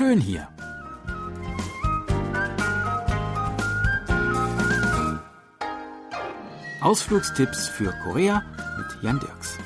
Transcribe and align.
schön 0.00 0.18
hier. 0.18 0.48
Ausflugstipps 6.80 7.68
für 7.68 7.92
Korea 8.02 8.42
mit 8.78 9.02
Jan 9.02 9.20
Dirks. 9.20 9.58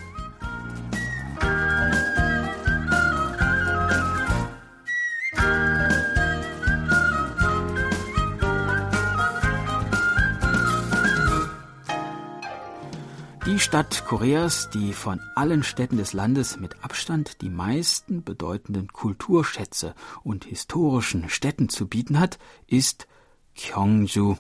Die 13.55 13.61
Stadt 13.61 14.05
Koreas, 14.05 14.69
die 14.71 14.93
von 14.93 15.21
allen 15.37 15.63
Städten 15.63 15.97
des 15.97 16.13
Landes 16.13 16.59
mit 16.59 16.83
Abstand 16.83 17.41
die 17.41 17.51
meisten 17.51 18.25
bedeutenden 18.25 18.89
Kulturschätze 18.89 19.95
und 20.25 20.45
historischen 20.45 21.29
Städten 21.29 21.69
zu 21.69 21.87
bieten 21.87 22.19
hat, 22.19 22.41
ist 22.67 23.07
Gyeongju 23.55 24.35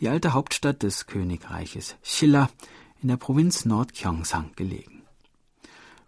die 0.00 0.08
alte 0.08 0.32
Hauptstadt 0.32 0.82
des 0.82 1.06
Königreiches 1.06 1.94
Shilla 2.02 2.50
in 3.00 3.06
der 3.06 3.18
Provinz 3.18 3.66
Nordgyeongsang 3.66 4.50
gelegen. 4.56 5.04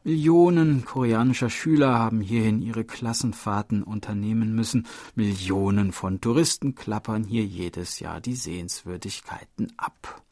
Millionen 0.03 0.85
koreanischer 0.85 1.49
Schüler 1.49 1.97
haben 1.97 2.21
hierhin 2.21 2.61
ihre 2.61 2.83
Klassenfahrten 2.83 3.85
unternehmen 3.85 4.53
müssen. 4.53 4.89
Millionen 5.15 5.93
von 5.93 6.21
Touristen 6.21 6.75
klappern 6.75 7.23
hier 7.23 7.45
jedes 7.45 8.01
Jahr 8.01 8.21
die 8.21 8.35
Sehenswürdigkeiten 8.35 9.73
ab. 9.77 10.25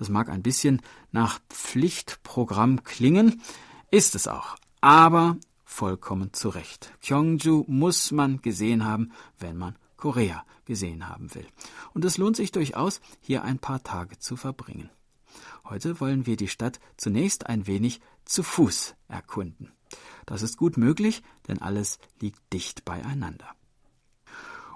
Das 0.00 0.08
mag 0.08 0.30
ein 0.30 0.42
bisschen 0.42 0.80
nach 1.12 1.40
Pflichtprogramm 1.50 2.84
klingen, 2.84 3.42
ist 3.90 4.14
es 4.14 4.28
auch, 4.28 4.56
aber 4.80 5.36
vollkommen 5.62 6.32
zu 6.32 6.48
Recht. 6.48 6.90
Gyeongju 7.02 7.66
muss 7.68 8.10
man 8.10 8.40
gesehen 8.40 8.86
haben, 8.86 9.12
wenn 9.38 9.58
man 9.58 9.76
Korea 9.98 10.46
gesehen 10.64 11.06
haben 11.06 11.34
will. 11.34 11.46
Und 11.92 12.06
es 12.06 12.16
lohnt 12.16 12.34
sich 12.34 12.50
durchaus, 12.50 13.02
hier 13.20 13.44
ein 13.44 13.58
paar 13.58 13.82
Tage 13.82 14.18
zu 14.18 14.36
verbringen. 14.36 14.88
Heute 15.64 16.00
wollen 16.00 16.24
wir 16.24 16.38
die 16.38 16.48
Stadt 16.48 16.80
zunächst 16.96 17.46
ein 17.46 17.66
wenig 17.66 18.00
zu 18.24 18.42
Fuß 18.42 18.94
erkunden. 19.06 19.70
Das 20.24 20.40
ist 20.40 20.56
gut 20.56 20.78
möglich, 20.78 21.22
denn 21.46 21.60
alles 21.60 21.98
liegt 22.20 22.40
dicht 22.54 22.86
beieinander. 22.86 23.50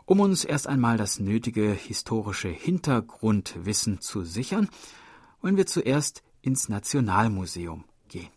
Um 0.04 0.20
uns 0.20 0.44
erst 0.44 0.66
einmal 0.66 0.98
das 0.98 1.18
nötige 1.18 1.72
historische 1.72 2.48
Hintergrundwissen 2.48 4.02
zu 4.02 4.22
sichern, 4.22 4.68
wollen 5.44 5.58
wir 5.58 5.66
zuerst 5.66 6.22
ins 6.40 6.70
Nationalmuseum 6.70 7.84
gehen. 8.08 8.30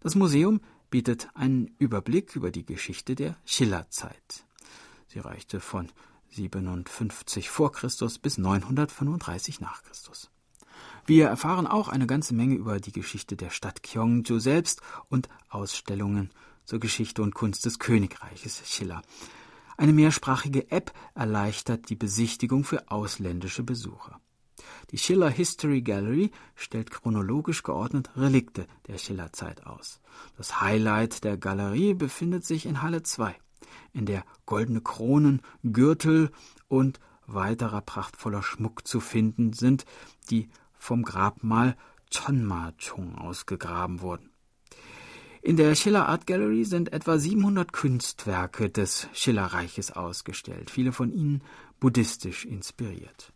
Das 0.00 0.14
Museum 0.14 0.62
bietet 0.88 1.28
einen 1.34 1.74
Überblick 1.78 2.34
über 2.34 2.50
die 2.50 2.64
Geschichte 2.64 3.14
der 3.14 3.36
Schillerzeit. 3.44 4.46
Sie 5.08 5.18
reichte 5.18 5.60
von 5.60 5.90
57 6.30 7.50
vor 7.50 7.70
Christus 7.70 8.18
bis 8.18 8.38
935 8.38 9.60
nach 9.60 9.82
Christus. 9.82 10.30
Wir 11.04 11.26
erfahren 11.26 11.66
auch 11.66 11.90
eine 11.90 12.06
ganze 12.06 12.32
Menge 12.32 12.54
über 12.54 12.80
die 12.80 12.92
Geschichte 12.92 13.36
der 13.36 13.50
Stadt 13.50 13.82
Gyeongju 13.82 14.38
selbst 14.38 14.80
und 15.10 15.28
Ausstellungen 15.50 16.30
zur 16.64 16.80
Geschichte 16.80 17.20
und 17.20 17.34
Kunst 17.34 17.66
des 17.66 17.78
Königreiches 17.78 18.62
Schiller. 18.70 19.02
Eine 19.76 19.92
mehrsprachige 19.92 20.70
App 20.70 20.94
erleichtert 21.14 21.90
die 21.90 21.96
Besichtigung 21.96 22.64
für 22.64 22.90
ausländische 22.90 23.62
Besucher. 23.62 24.18
Die 24.92 24.98
Schiller 24.98 25.30
History 25.30 25.80
Gallery 25.80 26.30
stellt 26.54 26.90
chronologisch 26.90 27.62
geordnet 27.62 28.10
Relikte 28.14 28.66
der 28.86 28.98
Schillerzeit 28.98 29.66
aus. 29.66 30.00
Das 30.36 30.60
Highlight 30.60 31.24
der 31.24 31.38
Galerie 31.38 31.94
befindet 31.94 32.44
sich 32.44 32.66
in 32.66 32.82
Halle 32.82 33.02
2 33.02 33.34
in 33.94 34.06
der 34.06 34.24
goldene 34.46 34.80
Kronen, 34.82 35.40
Gürtel 35.62 36.30
und 36.68 37.00
weiterer 37.26 37.80
prachtvoller 37.80 38.42
Schmuck 38.42 38.86
zu 38.86 39.00
finden 39.00 39.52
sind, 39.52 39.84
die 40.30 40.48
vom 40.74 41.04
Grabmal 41.04 41.76
Chonma-chung 42.10 43.16
ausgegraben 43.16 44.00
wurden. 44.02 44.30
In 45.40 45.56
der 45.56 45.74
Schiller 45.74 46.08
Art 46.08 46.26
Gallery 46.26 46.64
sind 46.64 46.92
etwa 46.92 47.18
700 47.18 47.72
Kunstwerke 47.72 48.70
des 48.70 49.08
Schillerreiches 49.12 49.90
ausgestellt, 49.90 50.70
viele 50.70 50.92
von 50.92 51.12
ihnen 51.12 51.42
buddhistisch 51.80 52.44
inspiriert. 52.44 53.32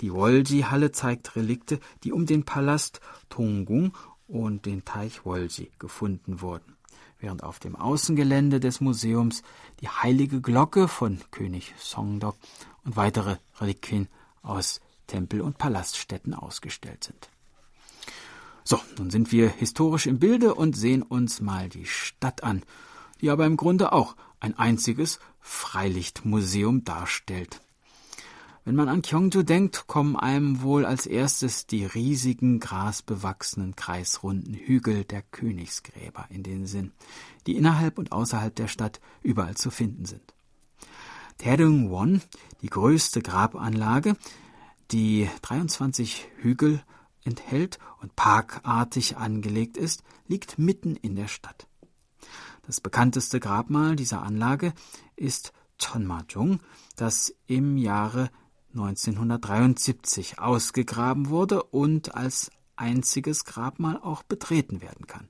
Die 0.00 0.12
Wolji-Halle 0.12 0.92
zeigt 0.92 1.36
Relikte, 1.36 1.80
die 2.04 2.12
um 2.12 2.26
den 2.26 2.44
Palast 2.44 3.00
Tongung 3.28 3.96
und 4.26 4.66
den 4.66 4.84
Teich 4.84 5.24
Wolji 5.24 5.70
gefunden 5.78 6.40
wurden 6.40 6.78
während 7.20 7.42
auf 7.42 7.58
dem 7.58 7.76
Außengelände 7.76 8.60
des 8.60 8.80
Museums 8.80 9.42
die 9.80 9.88
heilige 9.88 10.40
Glocke 10.40 10.88
von 10.88 11.18
König 11.30 11.74
Songdok 11.78 12.36
und 12.84 12.96
weitere 12.96 13.36
Reliquien 13.60 14.08
aus 14.42 14.80
Tempel- 15.06 15.40
und 15.40 15.58
Palaststätten 15.58 16.34
ausgestellt 16.34 17.04
sind. 17.04 17.28
So, 18.64 18.80
nun 18.98 19.10
sind 19.10 19.32
wir 19.32 19.48
historisch 19.48 20.06
im 20.06 20.18
Bilde 20.18 20.54
und 20.54 20.76
sehen 20.76 21.02
uns 21.02 21.40
mal 21.40 21.68
die 21.68 21.86
Stadt 21.86 22.44
an, 22.44 22.62
die 23.20 23.30
aber 23.30 23.46
im 23.46 23.56
Grunde 23.56 23.92
auch 23.92 24.14
ein 24.40 24.56
einziges 24.58 25.18
Freilichtmuseum 25.40 26.84
darstellt. 26.84 27.60
Wenn 28.68 28.76
man 28.76 28.90
an 28.90 29.00
Gyeongju 29.00 29.44
denkt, 29.44 29.86
kommen 29.86 30.14
einem 30.14 30.60
wohl 30.60 30.84
als 30.84 31.06
erstes 31.06 31.66
die 31.66 31.86
riesigen, 31.86 32.60
grasbewachsenen, 32.60 33.76
kreisrunden 33.76 34.52
Hügel 34.52 35.04
der 35.04 35.22
Königsgräber 35.22 36.26
in 36.28 36.42
den 36.42 36.66
Sinn, 36.66 36.92
die 37.46 37.56
innerhalb 37.56 37.96
und 37.96 38.12
außerhalb 38.12 38.54
der 38.54 38.68
Stadt 38.68 39.00
überall 39.22 39.56
zu 39.56 39.70
finden 39.70 40.04
sind. 40.04 40.34
Won, 41.42 42.20
die 42.60 42.68
größte 42.68 43.22
Grabanlage, 43.22 44.18
die 44.90 45.30
23 45.40 46.28
Hügel 46.36 46.82
enthält 47.24 47.78
und 48.02 48.16
parkartig 48.16 49.16
angelegt 49.16 49.78
ist, 49.78 50.02
liegt 50.26 50.58
mitten 50.58 50.94
in 50.94 51.16
der 51.16 51.28
Stadt. 51.28 51.68
Das 52.66 52.82
bekannteste 52.82 53.40
Grabmal 53.40 53.96
dieser 53.96 54.22
Anlage 54.22 54.74
ist 55.16 55.54
Chonmajung, 55.82 56.60
das 56.96 57.34
im 57.46 57.78
Jahre 57.78 58.28
1973 58.70 60.38
ausgegraben 60.38 61.28
wurde 61.28 61.62
und 61.62 62.14
als 62.14 62.50
einziges 62.76 63.44
Grabmal 63.44 63.98
auch 63.98 64.22
betreten 64.22 64.80
werden 64.80 65.06
kann. 65.06 65.28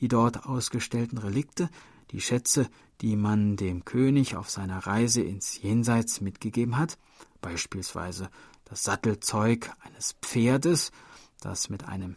Die 0.00 0.08
dort 0.08 0.46
ausgestellten 0.46 1.18
Relikte, 1.18 1.68
die 2.10 2.20
Schätze, 2.20 2.68
die 3.00 3.16
man 3.16 3.56
dem 3.56 3.84
König 3.84 4.36
auf 4.36 4.50
seiner 4.50 4.78
Reise 4.78 5.22
ins 5.22 5.60
Jenseits 5.60 6.20
mitgegeben 6.20 6.76
hat, 6.78 6.98
beispielsweise 7.40 8.30
das 8.64 8.84
Sattelzeug 8.84 9.70
eines 9.80 10.14
Pferdes, 10.22 10.92
das 11.40 11.68
mit 11.68 11.84
einem 11.84 12.16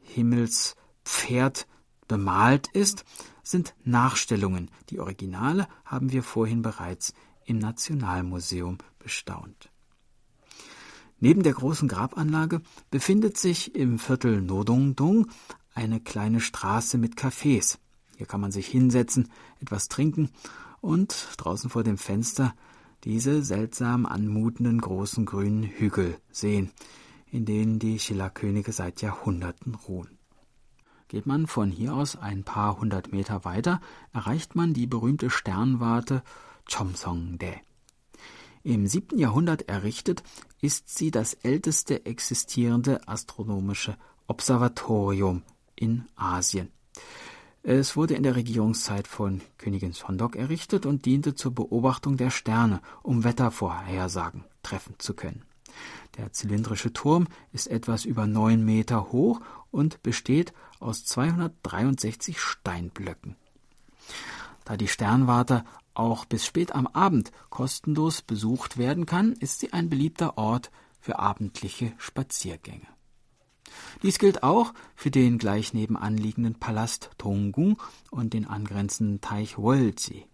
Himmelspferd 0.00 1.66
bemalt 2.08 2.68
ist, 2.68 3.04
sind 3.42 3.74
Nachstellungen. 3.84 4.70
Die 4.90 5.00
Originale 5.00 5.68
haben 5.84 6.12
wir 6.12 6.22
vorhin 6.22 6.62
bereits 6.62 7.14
im 7.52 7.58
Nationalmuseum 7.58 8.78
bestaunt. 8.98 9.70
Neben 11.20 11.42
der 11.42 11.52
großen 11.52 11.86
Grabanlage 11.86 12.62
befindet 12.90 13.36
sich 13.36 13.74
im 13.74 13.98
Viertel 13.98 14.40
Nodongdong 14.40 15.28
eine 15.74 16.00
kleine 16.00 16.40
Straße 16.40 16.96
mit 16.96 17.16
Cafés. 17.16 17.78
Hier 18.16 18.26
kann 18.26 18.40
man 18.40 18.52
sich 18.52 18.66
hinsetzen, 18.66 19.28
etwas 19.60 19.88
trinken 19.88 20.30
und 20.80 21.28
draußen 21.36 21.68
vor 21.68 21.84
dem 21.84 21.98
Fenster 21.98 22.54
diese 23.04 23.42
seltsam 23.42 24.06
anmutenden 24.06 24.80
großen 24.80 25.26
grünen 25.26 25.64
Hügel 25.64 26.16
sehen, 26.30 26.70
in 27.30 27.44
denen 27.44 27.78
die 27.78 27.98
Schillerkönige 27.98 28.72
seit 28.72 29.02
Jahrhunderten 29.02 29.74
ruhen. 29.74 30.21
Geht 31.12 31.26
man 31.26 31.46
von 31.46 31.70
hier 31.70 31.94
aus 31.94 32.16
ein 32.16 32.42
paar 32.42 32.80
hundert 32.80 33.12
Meter 33.12 33.44
weiter, 33.44 33.82
erreicht 34.14 34.54
man 34.54 34.72
die 34.72 34.86
berühmte 34.86 35.28
Sternwarte 35.28 36.22
Chomsongdae. 36.66 37.60
Im 38.62 38.86
siebten 38.86 39.18
Jahrhundert 39.18 39.68
errichtet, 39.68 40.22
ist 40.62 40.88
sie 40.88 41.10
das 41.10 41.34
älteste 41.34 42.06
existierende 42.06 43.06
astronomische 43.06 43.98
Observatorium 44.26 45.42
in 45.76 46.06
Asien. 46.16 46.70
Es 47.62 47.94
wurde 47.94 48.14
in 48.14 48.22
der 48.22 48.34
Regierungszeit 48.34 49.06
von 49.06 49.42
Königin 49.58 49.92
Sondok 49.92 50.34
errichtet 50.34 50.86
und 50.86 51.04
diente 51.04 51.34
zur 51.34 51.54
Beobachtung 51.54 52.16
der 52.16 52.30
Sterne, 52.30 52.80
um 53.02 53.22
Wettervorhersagen 53.22 54.44
treffen 54.62 54.94
zu 54.96 55.12
können. 55.12 55.42
Der 56.16 56.32
zylindrische 56.32 56.92
Turm 56.92 57.26
ist 57.52 57.68
etwas 57.68 58.04
über 58.04 58.26
neun 58.26 58.64
Meter 58.64 59.12
hoch 59.12 59.40
und 59.70 60.02
besteht 60.02 60.52
aus 60.80 61.04
263 61.04 62.38
Steinblöcken. 62.38 63.36
Da 64.64 64.76
die 64.76 64.88
Sternwarte 64.88 65.64
auch 65.94 66.24
bis 66.24 66.46
spät 66.46 66.74
am 66.74 66.86
Abend 66.86 67.32
kostenlos 67.50 68.22
besucht 68.22 68.78
werden 68.78 69.06
kann, 69.06 69.32
ist 69.32 69.60
sie 69.60 69.72
ein 69.72 69.88
beliebter 69.88 70.38
Ort 70.38 70.70
für 71.00 71.18
abendliche 71.18 71.92
Spaziergänge. 71.98 72.86
Dies 74.02 74.18
gilt 74.18 74.42
auch 74.42 74.74
für 74.94 75.10
den 75.10 75.38
gleich 75.38 75.74
nebenan 75.74 76.16
liegenden 76.16 76.54
Palast 76.54 77.10
Tongung 77.18 77.80
und 78.10 78.34
den 78.34 78.46
angrenzenden 78.46 79.20
Teich 79.20 79.58
Wolji. 79.58 80.26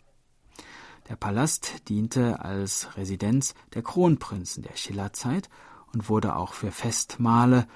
Der 1.08 1.16
Palast 1.16 1.88
diente 1.88 2.40
als 2.40 2.96
Residenz 2.96 3.54
der 3.72 3.82
Kronprinzen 3.82 4.62
der 4.62 4.76
Schillerzeit 4.76 5.48
und 5.94 6.10
wurde 6.10 6.36
auch 6.36 6.52
für 6.52 6.70
Festmahle, 6.70 7.66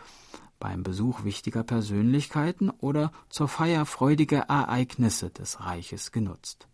beim 0.58 0.82
Besuch 0.82 1.24
wichtiger 1.24 1.64
Persönlichkeiten 1.64 2.70
oder 2.70 3.10
zur 3.30 3.48
Feier 3.48 3.84
freudiger 3.84 4.42
Ereignisse 4.42 5.30
des 5.30 5.60
Reiches 5.60 6.12
genutzt. 6.12 6.68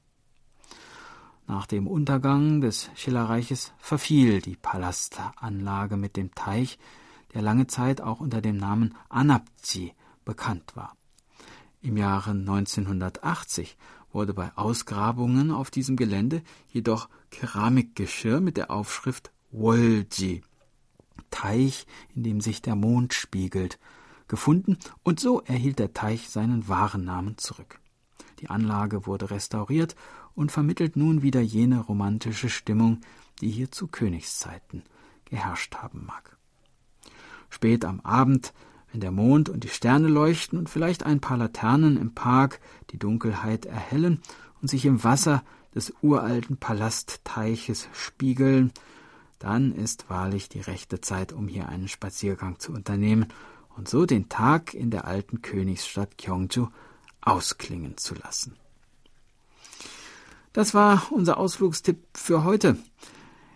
Nach 1.46 1.64
dem 1.64 1.86
Untergang 1.86 2.60
des 2.60 2.90
Schillerreiches 2.96 3.72
verfiel 3.78 4.42
die 4.42 4.56
Palastanlage 4.56 5.96
mit 5.96 6.16
dem 6.16 6.34
Teich, 6.34 6.78
der 7.32 7.40
lange 7.40 7.68
Zeit 7.68 8.02
auch 8.02 8.20
unter 8.20 8.42
dem 8.42 8.58
Namen 8.58 8.94
Anapzi 9.08 9.94
bekannt 10.26 10.76
war. 10.76 10.94
Im 11.80 11.96
Jahre 11.96 12.32
1980 12.32 13.78
wurde 14.12 14.34
bei 14.34 14.50
Ausgrabungen 14.56 15.50
auf 15.50 15.70
diesem 15.70 15.96
Gelände 15.96 16.42
jedoch 16.68 17.08
Keramikgeschirr 17.30 18.40
mit 18.40 18.56
der 18.56 18.70
Aufschrift 18.70 19.32
Wolji 19.50 20.42
Teich, 21.30 21.86
in 22.14 22.22
dem 22.22 22.40
sich 22.40 22.62
der 22.62 22.74
Mond 22.74 23.14
spiegelt, 23.14 23.78
gefunden 24.28 24.78
und 25.02 25.20
so 25.20 25.40
erhielt 25.42 25.78
der 25.78 25.92
Teich 25.92 26.28
seinen 26.28 26.68
wahren 26.68 27.04
Namen 27.04 27.38
zurück. 27.38 27.80
Die 28.40 28.50
Anlage 28.50 29.06
wurde 29.06 29.30
restauriert 29.30 29.96
und 30.34 30.52
vermittelt 30.52 30.96
nun 30.96 31.22
wieder 31.22 31.40
jene 31.40 31.80
romantische 31.80 32.48
Stimmung, 32.48 33.00
die 33.40 33.50
hier 33.50 33.70
zu 33.70 33.88
Königszeiten 33.88 34.84
geherrscht 35.24 35.76
haben 35.76 36.06
mag. 36.06 36.36
Spät 37.50 37.84
am 37.84 38.00
Abend, 38.00 38.52
wenn 38.92 39.00
der 39.00 39.10
Mond 39.10 39.48
und 39.48 39.64
die 39.64 39.68
Sterne 39.68 40.08
leuchten 40.08 40.58
und 40.58 40.68
vielleicht 40.68 41.04
ein 41.04 41.20
paar 41.20 41.36
Laternen 41.36 41.96
im 41.96 42.14
Park 42.14 42.60
die 42.90 42.98
Dunkelheit 42.98 43.66
erhellen 43.66 44.22
und 44.60 44.68
sich 44.68 44.84
im 44.86 45.04
Wasser 45.04 45.42
des 45.74 45.92
uralten 46.02 46.56
Palastteiches 46.56 47.88
spiegeln, 47.92 48.72
dann 49.38 49.72
ist 49.72 50.10
wahrlich 50.10 50.48
die 50.48 50.60
rechte 50.60 51.00
Zeit, 51.00 51.32
um 51.32 51.48
hier 51.48 51.68
einen 51.68 51.88
Spaziergang 51.88 52.58
zu 52.58 52.72
unternehmen 52.72 53.26
und 53.76 53.88
so 53.88 54.06
den 54.06 54.28
Tag 54.28 54.74
in 54.74 54.90
der 54.90 55.04
alten 55.04 55.42
Königsstadt 55.42 56.18
Gyeongju 56.18 56.68
ausklingen 57.20 57.96
zu 57.96 58.14
lassen. 58.14 58.56
Das 60.52 60.74
war 60.74 61.12
unser 61.12 61.36
Ausflugstipp 61.36 61.98
für 62.14 62.42
heute. 62.42 62.76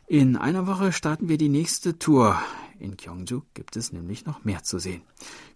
In 0.06 0.37
einer 0.37 0.67
Woche 0.67 0.93
starten 0.93 1.29
wir 1.29 1.38
die 1.38 1.49
nächste 1.49 1.99
Tour. 1.99 2.40
In 2.82 2.96
Gyeongju 2.96 3.43
gibt 3.55 3.76
es 3.76 3.93
nämlich 3.93 4.26
noch 4.26 4.44
mehr 4.44 4.64
zu 4.64 4.81
sehen. 4.81 5.02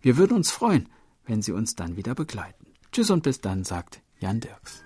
Wir 0.00 0.16
würden 0.16 0.36
uns 0.36 0.52
freuen, 0.52 0.88
wenn 1.26 1.42
Sie 1.42 1.50
uns 1.50 1.74
dann 1.74 1.96
wieder 1.96 2.14
begleiten. 2.14 2.66
Tschüss 2.92 3.10
und 3.10 3.24
bis 3.24 3.40
dann, 3.40 3.64
sagt 3.64 4.00
Jan 4.20 4.38
Dirks. 4.38 4.85